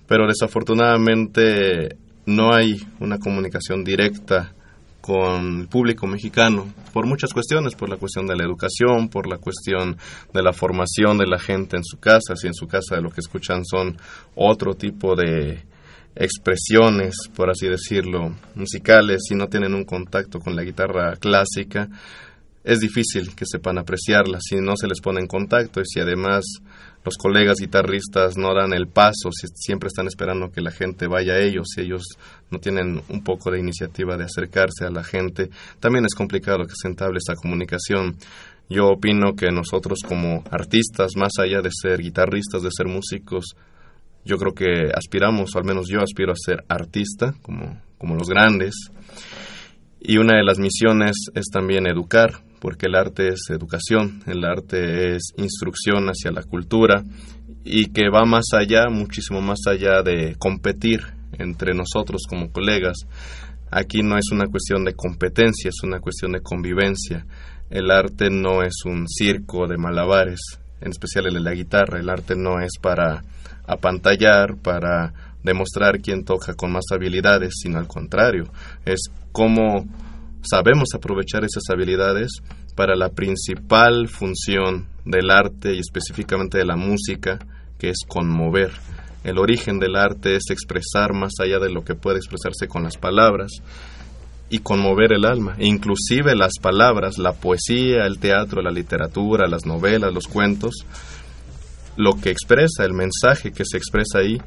[0.07, 4.53] pero desafortunadamente no hay una comunicación directa
[5.01, 9.37] con el público mexicano por muchas cuestiones, por la cuestión de la educación, por la
[9.37, 9.97] cuestión
[10.33, 13.19] de la formación de la gente en su casa, si en su casa lo que
[13.19, 13.97] escuchan son
[14.35, 15.63] otro tipo de
[16.15, 21.89] expresiones, por así decirlo, musicales, si no tienen un contacto con la guitarra clásica,
[22.63, 26.45] es difícil que sepan apreciarla si no se les pone en contacto y si además
[27.03, 31.33] los colegas guitarristas no dan el paso, si siempre están esperando que la gente vaya
[31.33, 32.03] a ellos, si ellos
[32.49, 35.49] no tienen un poco de iniciativa de acercarse a la gente,
[35.81, 38.15] también es complicado que se entable esta comunicación.
[38.69, 43.55] Yo opino que nosotros como artistas, más allá de ser guitarristas, de ser músicos,
[44.25, 48.73] yo creo que aspiramos, al menos yo aspiro a ser artista, como, como los grandes,
[49.99, 55.15] y una de las misiones es también educar, porque el arte es educación, el arte
[55.15, 57.03] es instrucción hacia la cultura
[57.63, 61.01] y que va más allá, muchísimo más allá de competir
[61.39, 62.97] entre nosotros como colegas.
[63.71, 67.25] Aquí no es una cuestión de competencia, es una cuestión de convivencia.
[67.69, 70.39] El arte no es un circo de malabares,
[70.81, 71.99] en especial el de la guitarra.
[71.99, 73.23] El arte no es para
[73.65, 78.45] apantallar, para demostrar quién toca con más habilidades, sino al contrario,
[78.85, 79.01] es
[79.31, 79.85] cómo
[80.41, 82.31] sabemos aprovechar esas habilidades
[82.75, 87.39] para la principal función del arte y específicamente de la música,
[87.77, 88.71] que es conmover.
[89.23, 92.97] El origen del arte es expresar más allá de lo que puede expresarse con las
[92.97, 93.51] palabras
[94.49, 95.55] y conmover el alma.
[95.59, 100.85] Inclusive las palabras, la poesía, el teatro, la literatura, las novelas, los cuentos,
[101.95, 104.39] lo que expresa, el mensaje que se expresa ahí,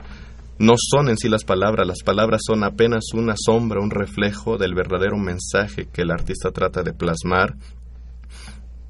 [0.59, 4.74] no son en sí las palabras, las palabras son apenas una sombra, un reflejo del
[4.74, 7.57] verdadero mensaje que el artista trata de plasmar,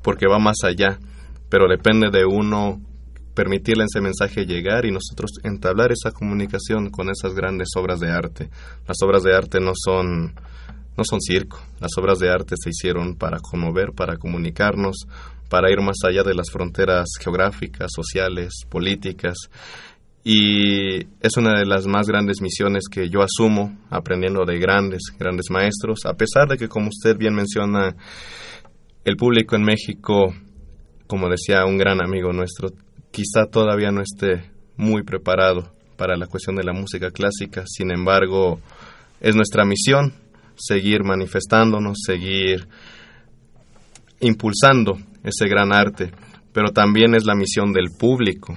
[0.02, 0.98] porque va más allá,
[1.48, 2.80] pero depende de uno
[3.34, 8.48] permitirle ese mensaje llegar y nosotros entablar esa comunicación con esas grandes obras de arte.
[8.88, 10.34] Las obras de arte no son
[10.96, 15.06] no son circo, las obras de arte se hicieron para conmover, para comunicarnos,
[15.48, 19.36] para ir más allá de las fronteras geográficas, sociales, políticas.
[20.24, 25.46] Y es una de las más grandes misiones que yo asumo aprendiendo de grandes, grandes
[25.50, 27.94] maestros, a pesar de que, como usted bien menciona,
[29.04, 30.34] el público en México,
[31.06, 32.70] como decía un gran amigo nuestro,
[33.12, 38.60] quizá todavía no esté muy preparado para la cuestión de la música clásica, sin embargo,
[39.20, 40.12] es nuestra misión
[40.56, 42.66] seguir manifestándonos, seguir
[44.20, 46.12] impulsando ese gran arte,
[46.52, 48.56] pero también es la misión del público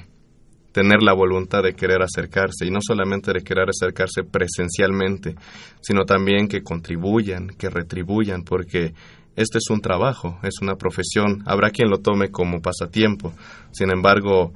[0.72, 5.36] tener la voluntad de querer acercarse y no solamente de querer acercarse presencialmente,
[5.82, 8.94] sino también que contribuyan, que retribuyan, porque
[9.36, 13.34] este es un trabajo, es una profesión, habrá quien lo tome como pasatiempo,
[13.72, 14.54] sin embargo,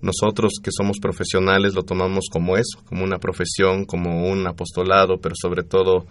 [0.00, 5.34] nosotros que somos profesionales lo tomamos como eso, como una profesión, como un apostolado, pero
[5.36, 6.06] sobre todo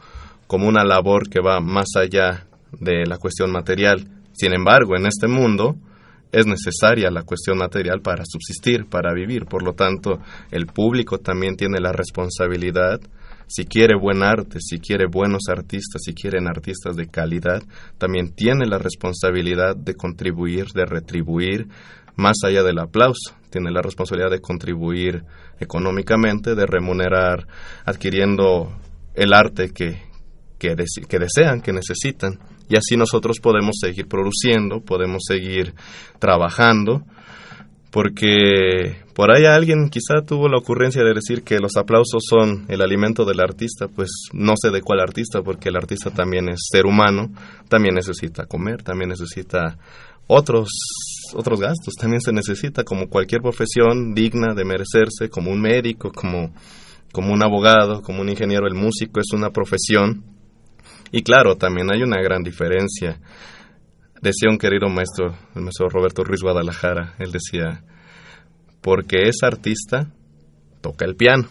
[0.45, 4.07] como una labor que va más allá de la cuestión material.
[4.37, 5.75] Sin embargo, en este mundo,
[6.31, 9.45] es necesaria la cuestión material para subsistir, para vivir.
[9.45, 10.19] Por lo tanto,
[10.51, 13.01] el público también tiene la responsabilidad,
[13.47, 17.63] si quiere buen arte, si quiere buenos artistas, si quieren artistas de calidad,
[17.97, 21.67] también tiene la responsabilidad de contribuir, de retribuir,
[22.15, 23.33] más allá del aplauso.
[23.49, 25.23] Tiene la responsabilidad de contribuir
[25.59, 27.47] económicamente, de remunerar
[27.85, 28.71] adquiriendo
[29.15, 30.03] el arte que,
[30.59, 30.75] que,
[31.07, 32.37] que desean, que necesitan
[32.69, 35.73] y así nosotros podemos seguir produciendo, podemos seguir
[36.19, 37.03] trabajando,
[37.91, 42.81] porque por ahí alguien quizá tuvo la ocurrencia de decir que los aplausos son el
[42.81, 46.85] alimento del artista, pues no sé de cuál artista, porque el artista también es ser
[46.85, 47.31] humano,
[47.69, 49.77] también necesita comer, también necesita
[50.27, 50.69] otros
[51.33, 56.53] otros gastos, también se necesita como cualquier profesión digna de merecerse, como un médico, como
[57.11, 60.23] como un abogado, como un ingeniero, el músico es una profesión
[61.11, 63.19] y claro, también hay una gran diferencia.
[64.21, 67.83] Decía un querido maestro, el maestro Roberto Ruiz Guadalajara, él decía,
[68.81, 70.11] porque es artista,
[70.81, 71.47] toca el piano,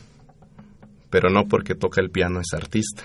[1.11, 3.05] pero no porque toca el piano es artista,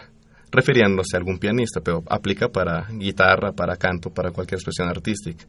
[0.52, 5.45] refiriéndose a algún pianista, pero aplica para guitarra, para canto, para cualquier expresión artística.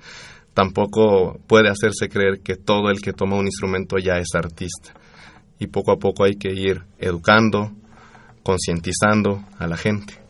[0.54, 4.92] Tampoco puede hacerse creer que todo el que toma un instrumento ya es artista.
[5.58, 7.72] Y poco a poco hay que ir educando,
[8.42, 10.21] concientizando a la gente.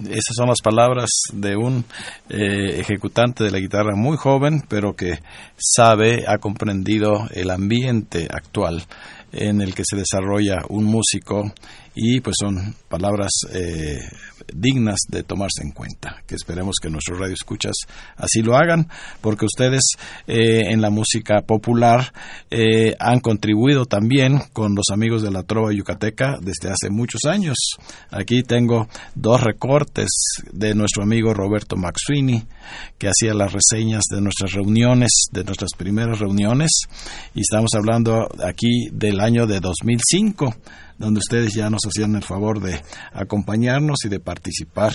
[0.00, 1.84] Esas son las palabras de un
[2.28, 5.20] eh, ejecutante de la guitarra muy joven, pero que
[5.56, 8.82] sabe, ha comprendido el ambiente actual
[9.32, 11.52] en el que se desarrolla un músico
[11.94, 14.00] y pues son palabras eh,
[14.52, 17.74] dignas de tomarse en cuenta, que esperemos que nuestros radioescuchas
[18.16, 18.88] así lo hagan,
[19.20, 19.82] porque ustedes
[20.26, 22.12] eh, en la música popular
[22.50, 27.56] eh, han contribuido también con los amigos de la Trova Yucateca desde hace muchos años.
[28.10, 30.08] Aquí tengo dos recortes
[30.52, 32.44] de nuestro amigo Roberto Maxwini,
[32.98, 36.70] que hacía las reseñas de nuestras reuniones, de nuestras primeras reuniones,
[37.34, 40.54] y estamos hablando aquí del año de 2005
[40.98, 42.80] donde ustedes ya nos hacían el favor de
[43.12, 44.94] acompañarnos y de participar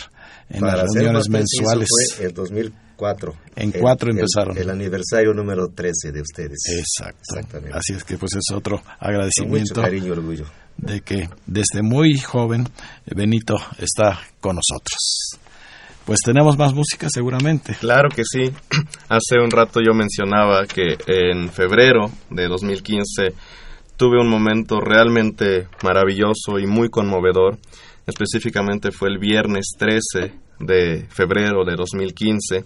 [0.49, 1.87] en las reuniones mensuales.
[2.15, 3.35] Fue el 2004.
[3.55, 4.57] En cuatro empezaron.
[4.57, 6.59] El, aniversario número 13 de ustedes.
[6.67, 7.57] Exacto.
[7.73, 9.73] Así es que pues es otro agradecimiento.
[9.73, 10.45] Con mucho cariño y orgullo.
[10.77, 12.67] De que desde muy joven
[13.05, 15.39] Benito está con nosotros.
[16.05, 17.75] Pues tenemos más música seguramente.
[17.79, 18.51] Claro que sí.
[19.09, 23.33] Hace un rato yo mencionaba que en febrero de 2015
[23.99, 27.57] tuve un momento realmente maravilloso y muy conmovedor.
[28.07, 30.31] Específicamente fue el viernes 13
[30.61, 32.63] de febrero de 2015,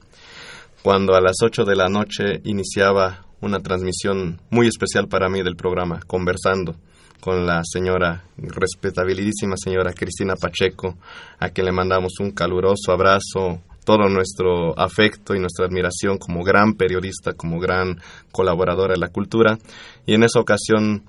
[0.84, 5.56] cuando a las 8 de la noche iniciaba una transmisión muy especial para mí del
[5.56, 6.76] programa, conversando
[7.20, 11.00] con la señora, respetabilísima señora Cristina Pacheco,
[11.40, 16.76] a quien le mandamos un caluroso abrazo, todo nuestro afecto y nuestra admiración como gran
[16.76, 18.00] periodista, como gran
[18.32, 19.58] colaboradora de la cultura.
[20.06, 21.04] Y en esa ocasión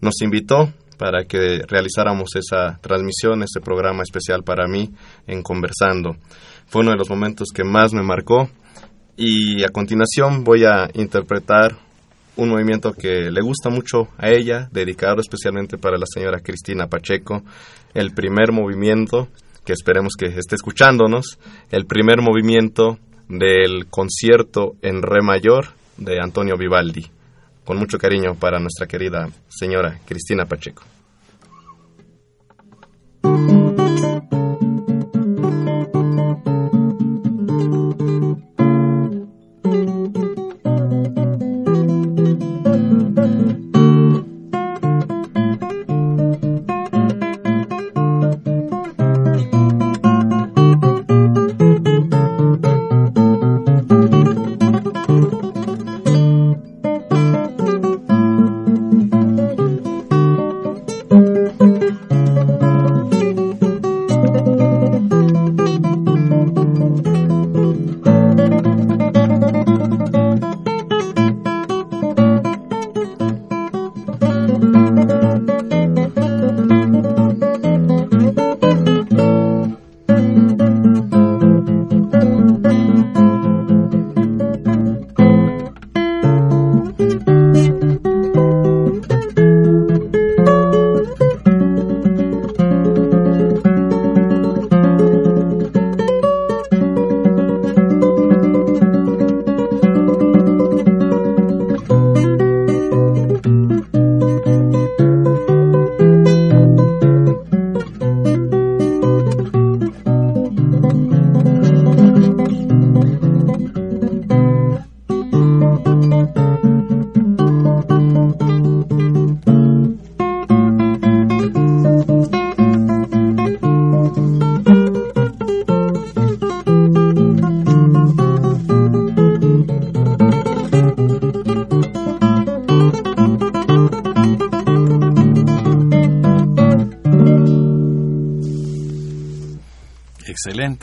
[0.00, 4.90] nos invitó para que realizáramos esa transmisión, ese programa especial para mí
[5.26, 6.16] en Conversando.
[6.66, 8.50] Fue uno de los momentos que más me marcó
[9.16, 11.78] y a continuación voy a interpretar
[12.36, 17.42] un movimiento que le gusta mucho a ella, dedicado especialmente para la señora Cristina Pacheco,
[17.94, 19.28] el primer movimiento,
[19.64, 21.38] que esperemos que esté escuchándonos,
[21.70, 22.98] el primer movimiento
[23.28, 27.10] del concierto en re mayor de Antonio Vivaldi
[27.64, 30.82] con mucho cariño para nuestra querida señora Cristina Pacheco.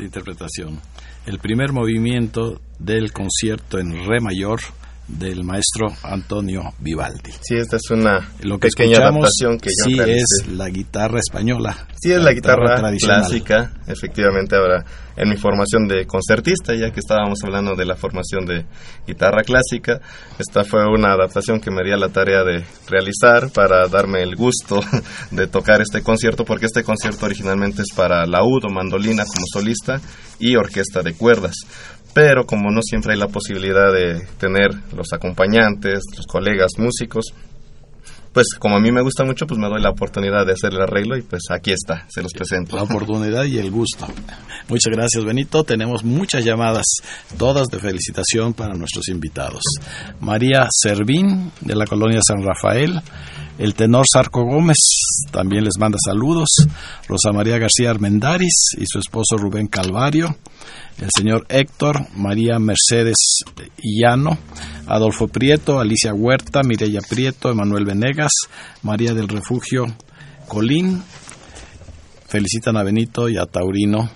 [0.07, 0.81] Interpretación.
[1.25, 4.59] El primer movimiento del concierto en re mayor
[5.07, 7.31] del maestro Antonio Vivaldi.
[7.41, 11.87] Sí, esta es una Lo que pequeña adaptación que yo Sí, es la guitarra española.
[11.99, 14.55] Sí, es la, guitarra, clásica, efectivamente.
[14.55, 14.85] Ahora,
[15.15, 18.65] en mi formación de concertista, ya que estábamos hablando de la formación de
[19.07, 19.99] guitarra clásica,
[20.37, 24.81] esta fue una adaptación que me di la tarea de realizar para darme el gusto
[25.31, 29.99] de tocar este concierto, porque este concierto originalmente es para laúd o mandolina como solista
[30.39, 31.55] y orquesta de cuerdas
[32.17, 37.25] pero como no siempre hay la posibilidad de tener los acompañantes, los colegas músicos,
[38.33, 40.81] pues como a mí me gusta mucho, pues me doy la oportunidad de hacer el
[40.81, 42.75] arreglo y pues aquí está, se los presento.
[42.75, 44.07] La oportunidad y el gusto.
[44.67, 45.63] Muchas gracias, Benito.
[45.63, 46.85] Tenemos muchas llamadas,
[47.37, 49.61] todas de felicitación para nuestros invitados.
[50.19, 52.99] María Servín, de la colonia San Rafael.
[53.57, 54.77] El tenor Sarco Gómez
[55.31, 56.49] también les manda saludos.
[57.07, 60.35] Rosa María García Armendaris y su esposo Rubén Calvario
[60.99, 63.43] el señor Héctor, María Mercedes
[63.77, 64.37] Llano,
[64.87, 68.31] Adolfo Prieto, Alicia Huerta, Mireya Prieto, Emanuel Venegas,
[68.81, 69.85] María del Refugio
[70.47, 71.03] Colín,
[72.27, 74.09] felicitan a Benito y a Taurino,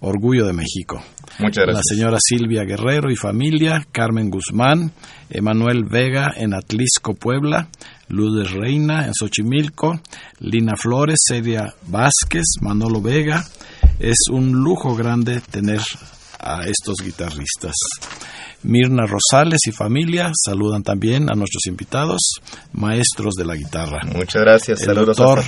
[0.00, 1.02] Orgullo de México.
[1.38, 1.74] Muchas gracias.
[1.76, 4.92] La señora Silvia Guerrero y familia, Carmen Guzmán,
[5.30, 7.68] Emanuel Vega en Atlisco, Puebla,
[8.08, 10.00] Lourdes Reina en Xochimilco,
[10.40, 13.44] Lina Flores, Celia Vázquez, Manolo Vega.
[13.98, 15.80] Es un lujo grande tener
[16.38, 17.74] a estos guitarristas.
[18.62, 22.20] Mirna Rosales y familia saludan también a nuestros invitados,
[22.72, 24.00] maestros de la guitarra.
[24.14, 25.38] Muchas gracias, El saludos doctor.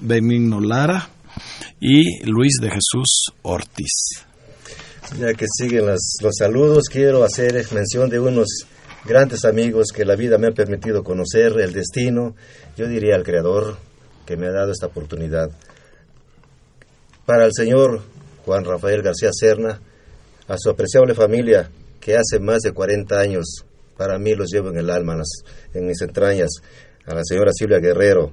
[0.00, 1.08] Benigno Lara
[1.80, 3.92] y Luis de Jesús Ortiz.
[5.18, 8.48] Ya que siguen las- los saludos, quiero hacer mención de unos
[9.04, 12.34] grandes amigos que la vida me ha permitido conocer, el destino,
[12.76, 13.76] yo diría al Creador
[14.26, 15.50] que me ha dado esta oportunidad.
[17.26, 18.02] Para el señor
[18.44, 19.80] Juan Rafael García Serna,
[20.48, 23.64] a su apreciable familia que hace más de 40 años,
[23.96, 25.22] para mí los llevo en el alma, en,
[25.80, 26.50] en mis entrañas,
[27.06, 28.32] a la señora Silvia Guerrero,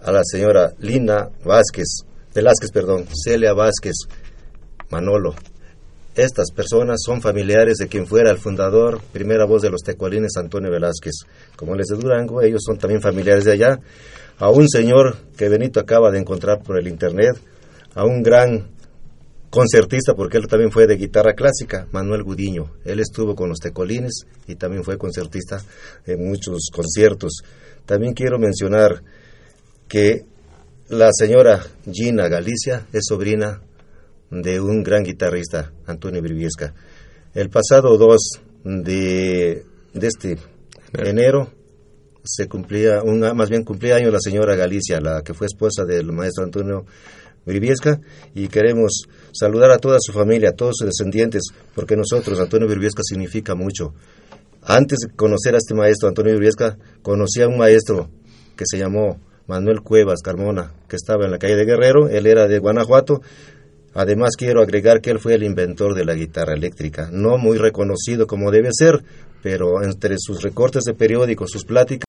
[0.00, 2.04] a la señora Lina Vázquez,
[2.34, 3.94] Velázquez, perdón, Celia Vázquez,
[4.90, 5.34] Manolo,
[6.14, 10.70] estas personas son familiares de quien fuera el fundador, primera voz de los tecualines, Antonio
[10.70, 11.14] Velázquez.
[11.56, 13.80] Como les de Durango, ellos son también familiares de allá.
[14.38, 17.38] A un señor que Benito acaba de encontrar por el internet,
[17.94, 18.68] a un gran
[19.48, 22.72] concertista, porque él también fue de guitarra clásica, Manuel Gudiño.
[22.84, 25.62] Él estuvo con los tecolines y también fue concertista
[26.06, 27.42] en muchos conciertos.
[27.86, 29.02] También quiero mencionar
[29.88, 30.24] que
[30.88, 33.62] la señora Gina Galicia es sobrina
[34.32, 36.72] de un gran guitarrista, Antonio Briviesca.
[37.34, 38.18] El pasado 2
[38.64, 40.38] de, de este
[40.94, 41.50] enero
[42.24, 46.12] se cumplía, un, más bien cumplía años la señora Galicia, la que fue esposa del
[46.12, 46.86] maestro Antonio
[47.44, 48.00] Briviesca,
[48.34, 49.02] y queremos
[49.32, 51.42] saludar a toda su familia, a todos sus descendientes,
[51.74, 53.92] porque nosotros, Antonio Briviesca significa mucho.
[54.62, 58.08] Antes de conocer a este maestro, Antonio Briviesca, conocí a un maestro
[58.56, 62.46] que se llamó Manuel Cuevas Carmona, que estaba en la calle de Guerrero, él era
[62.46, 63.20] de Guanajuato,
[63.94, 68.26] Además, quiero agregar que él fue el inventor de la guitarra eléctrica, no muy reconocido
[68.26, 69.02] como debe ser,
[69.42, 72.06] pero entre sus recortes de periódicos, sus pláticas,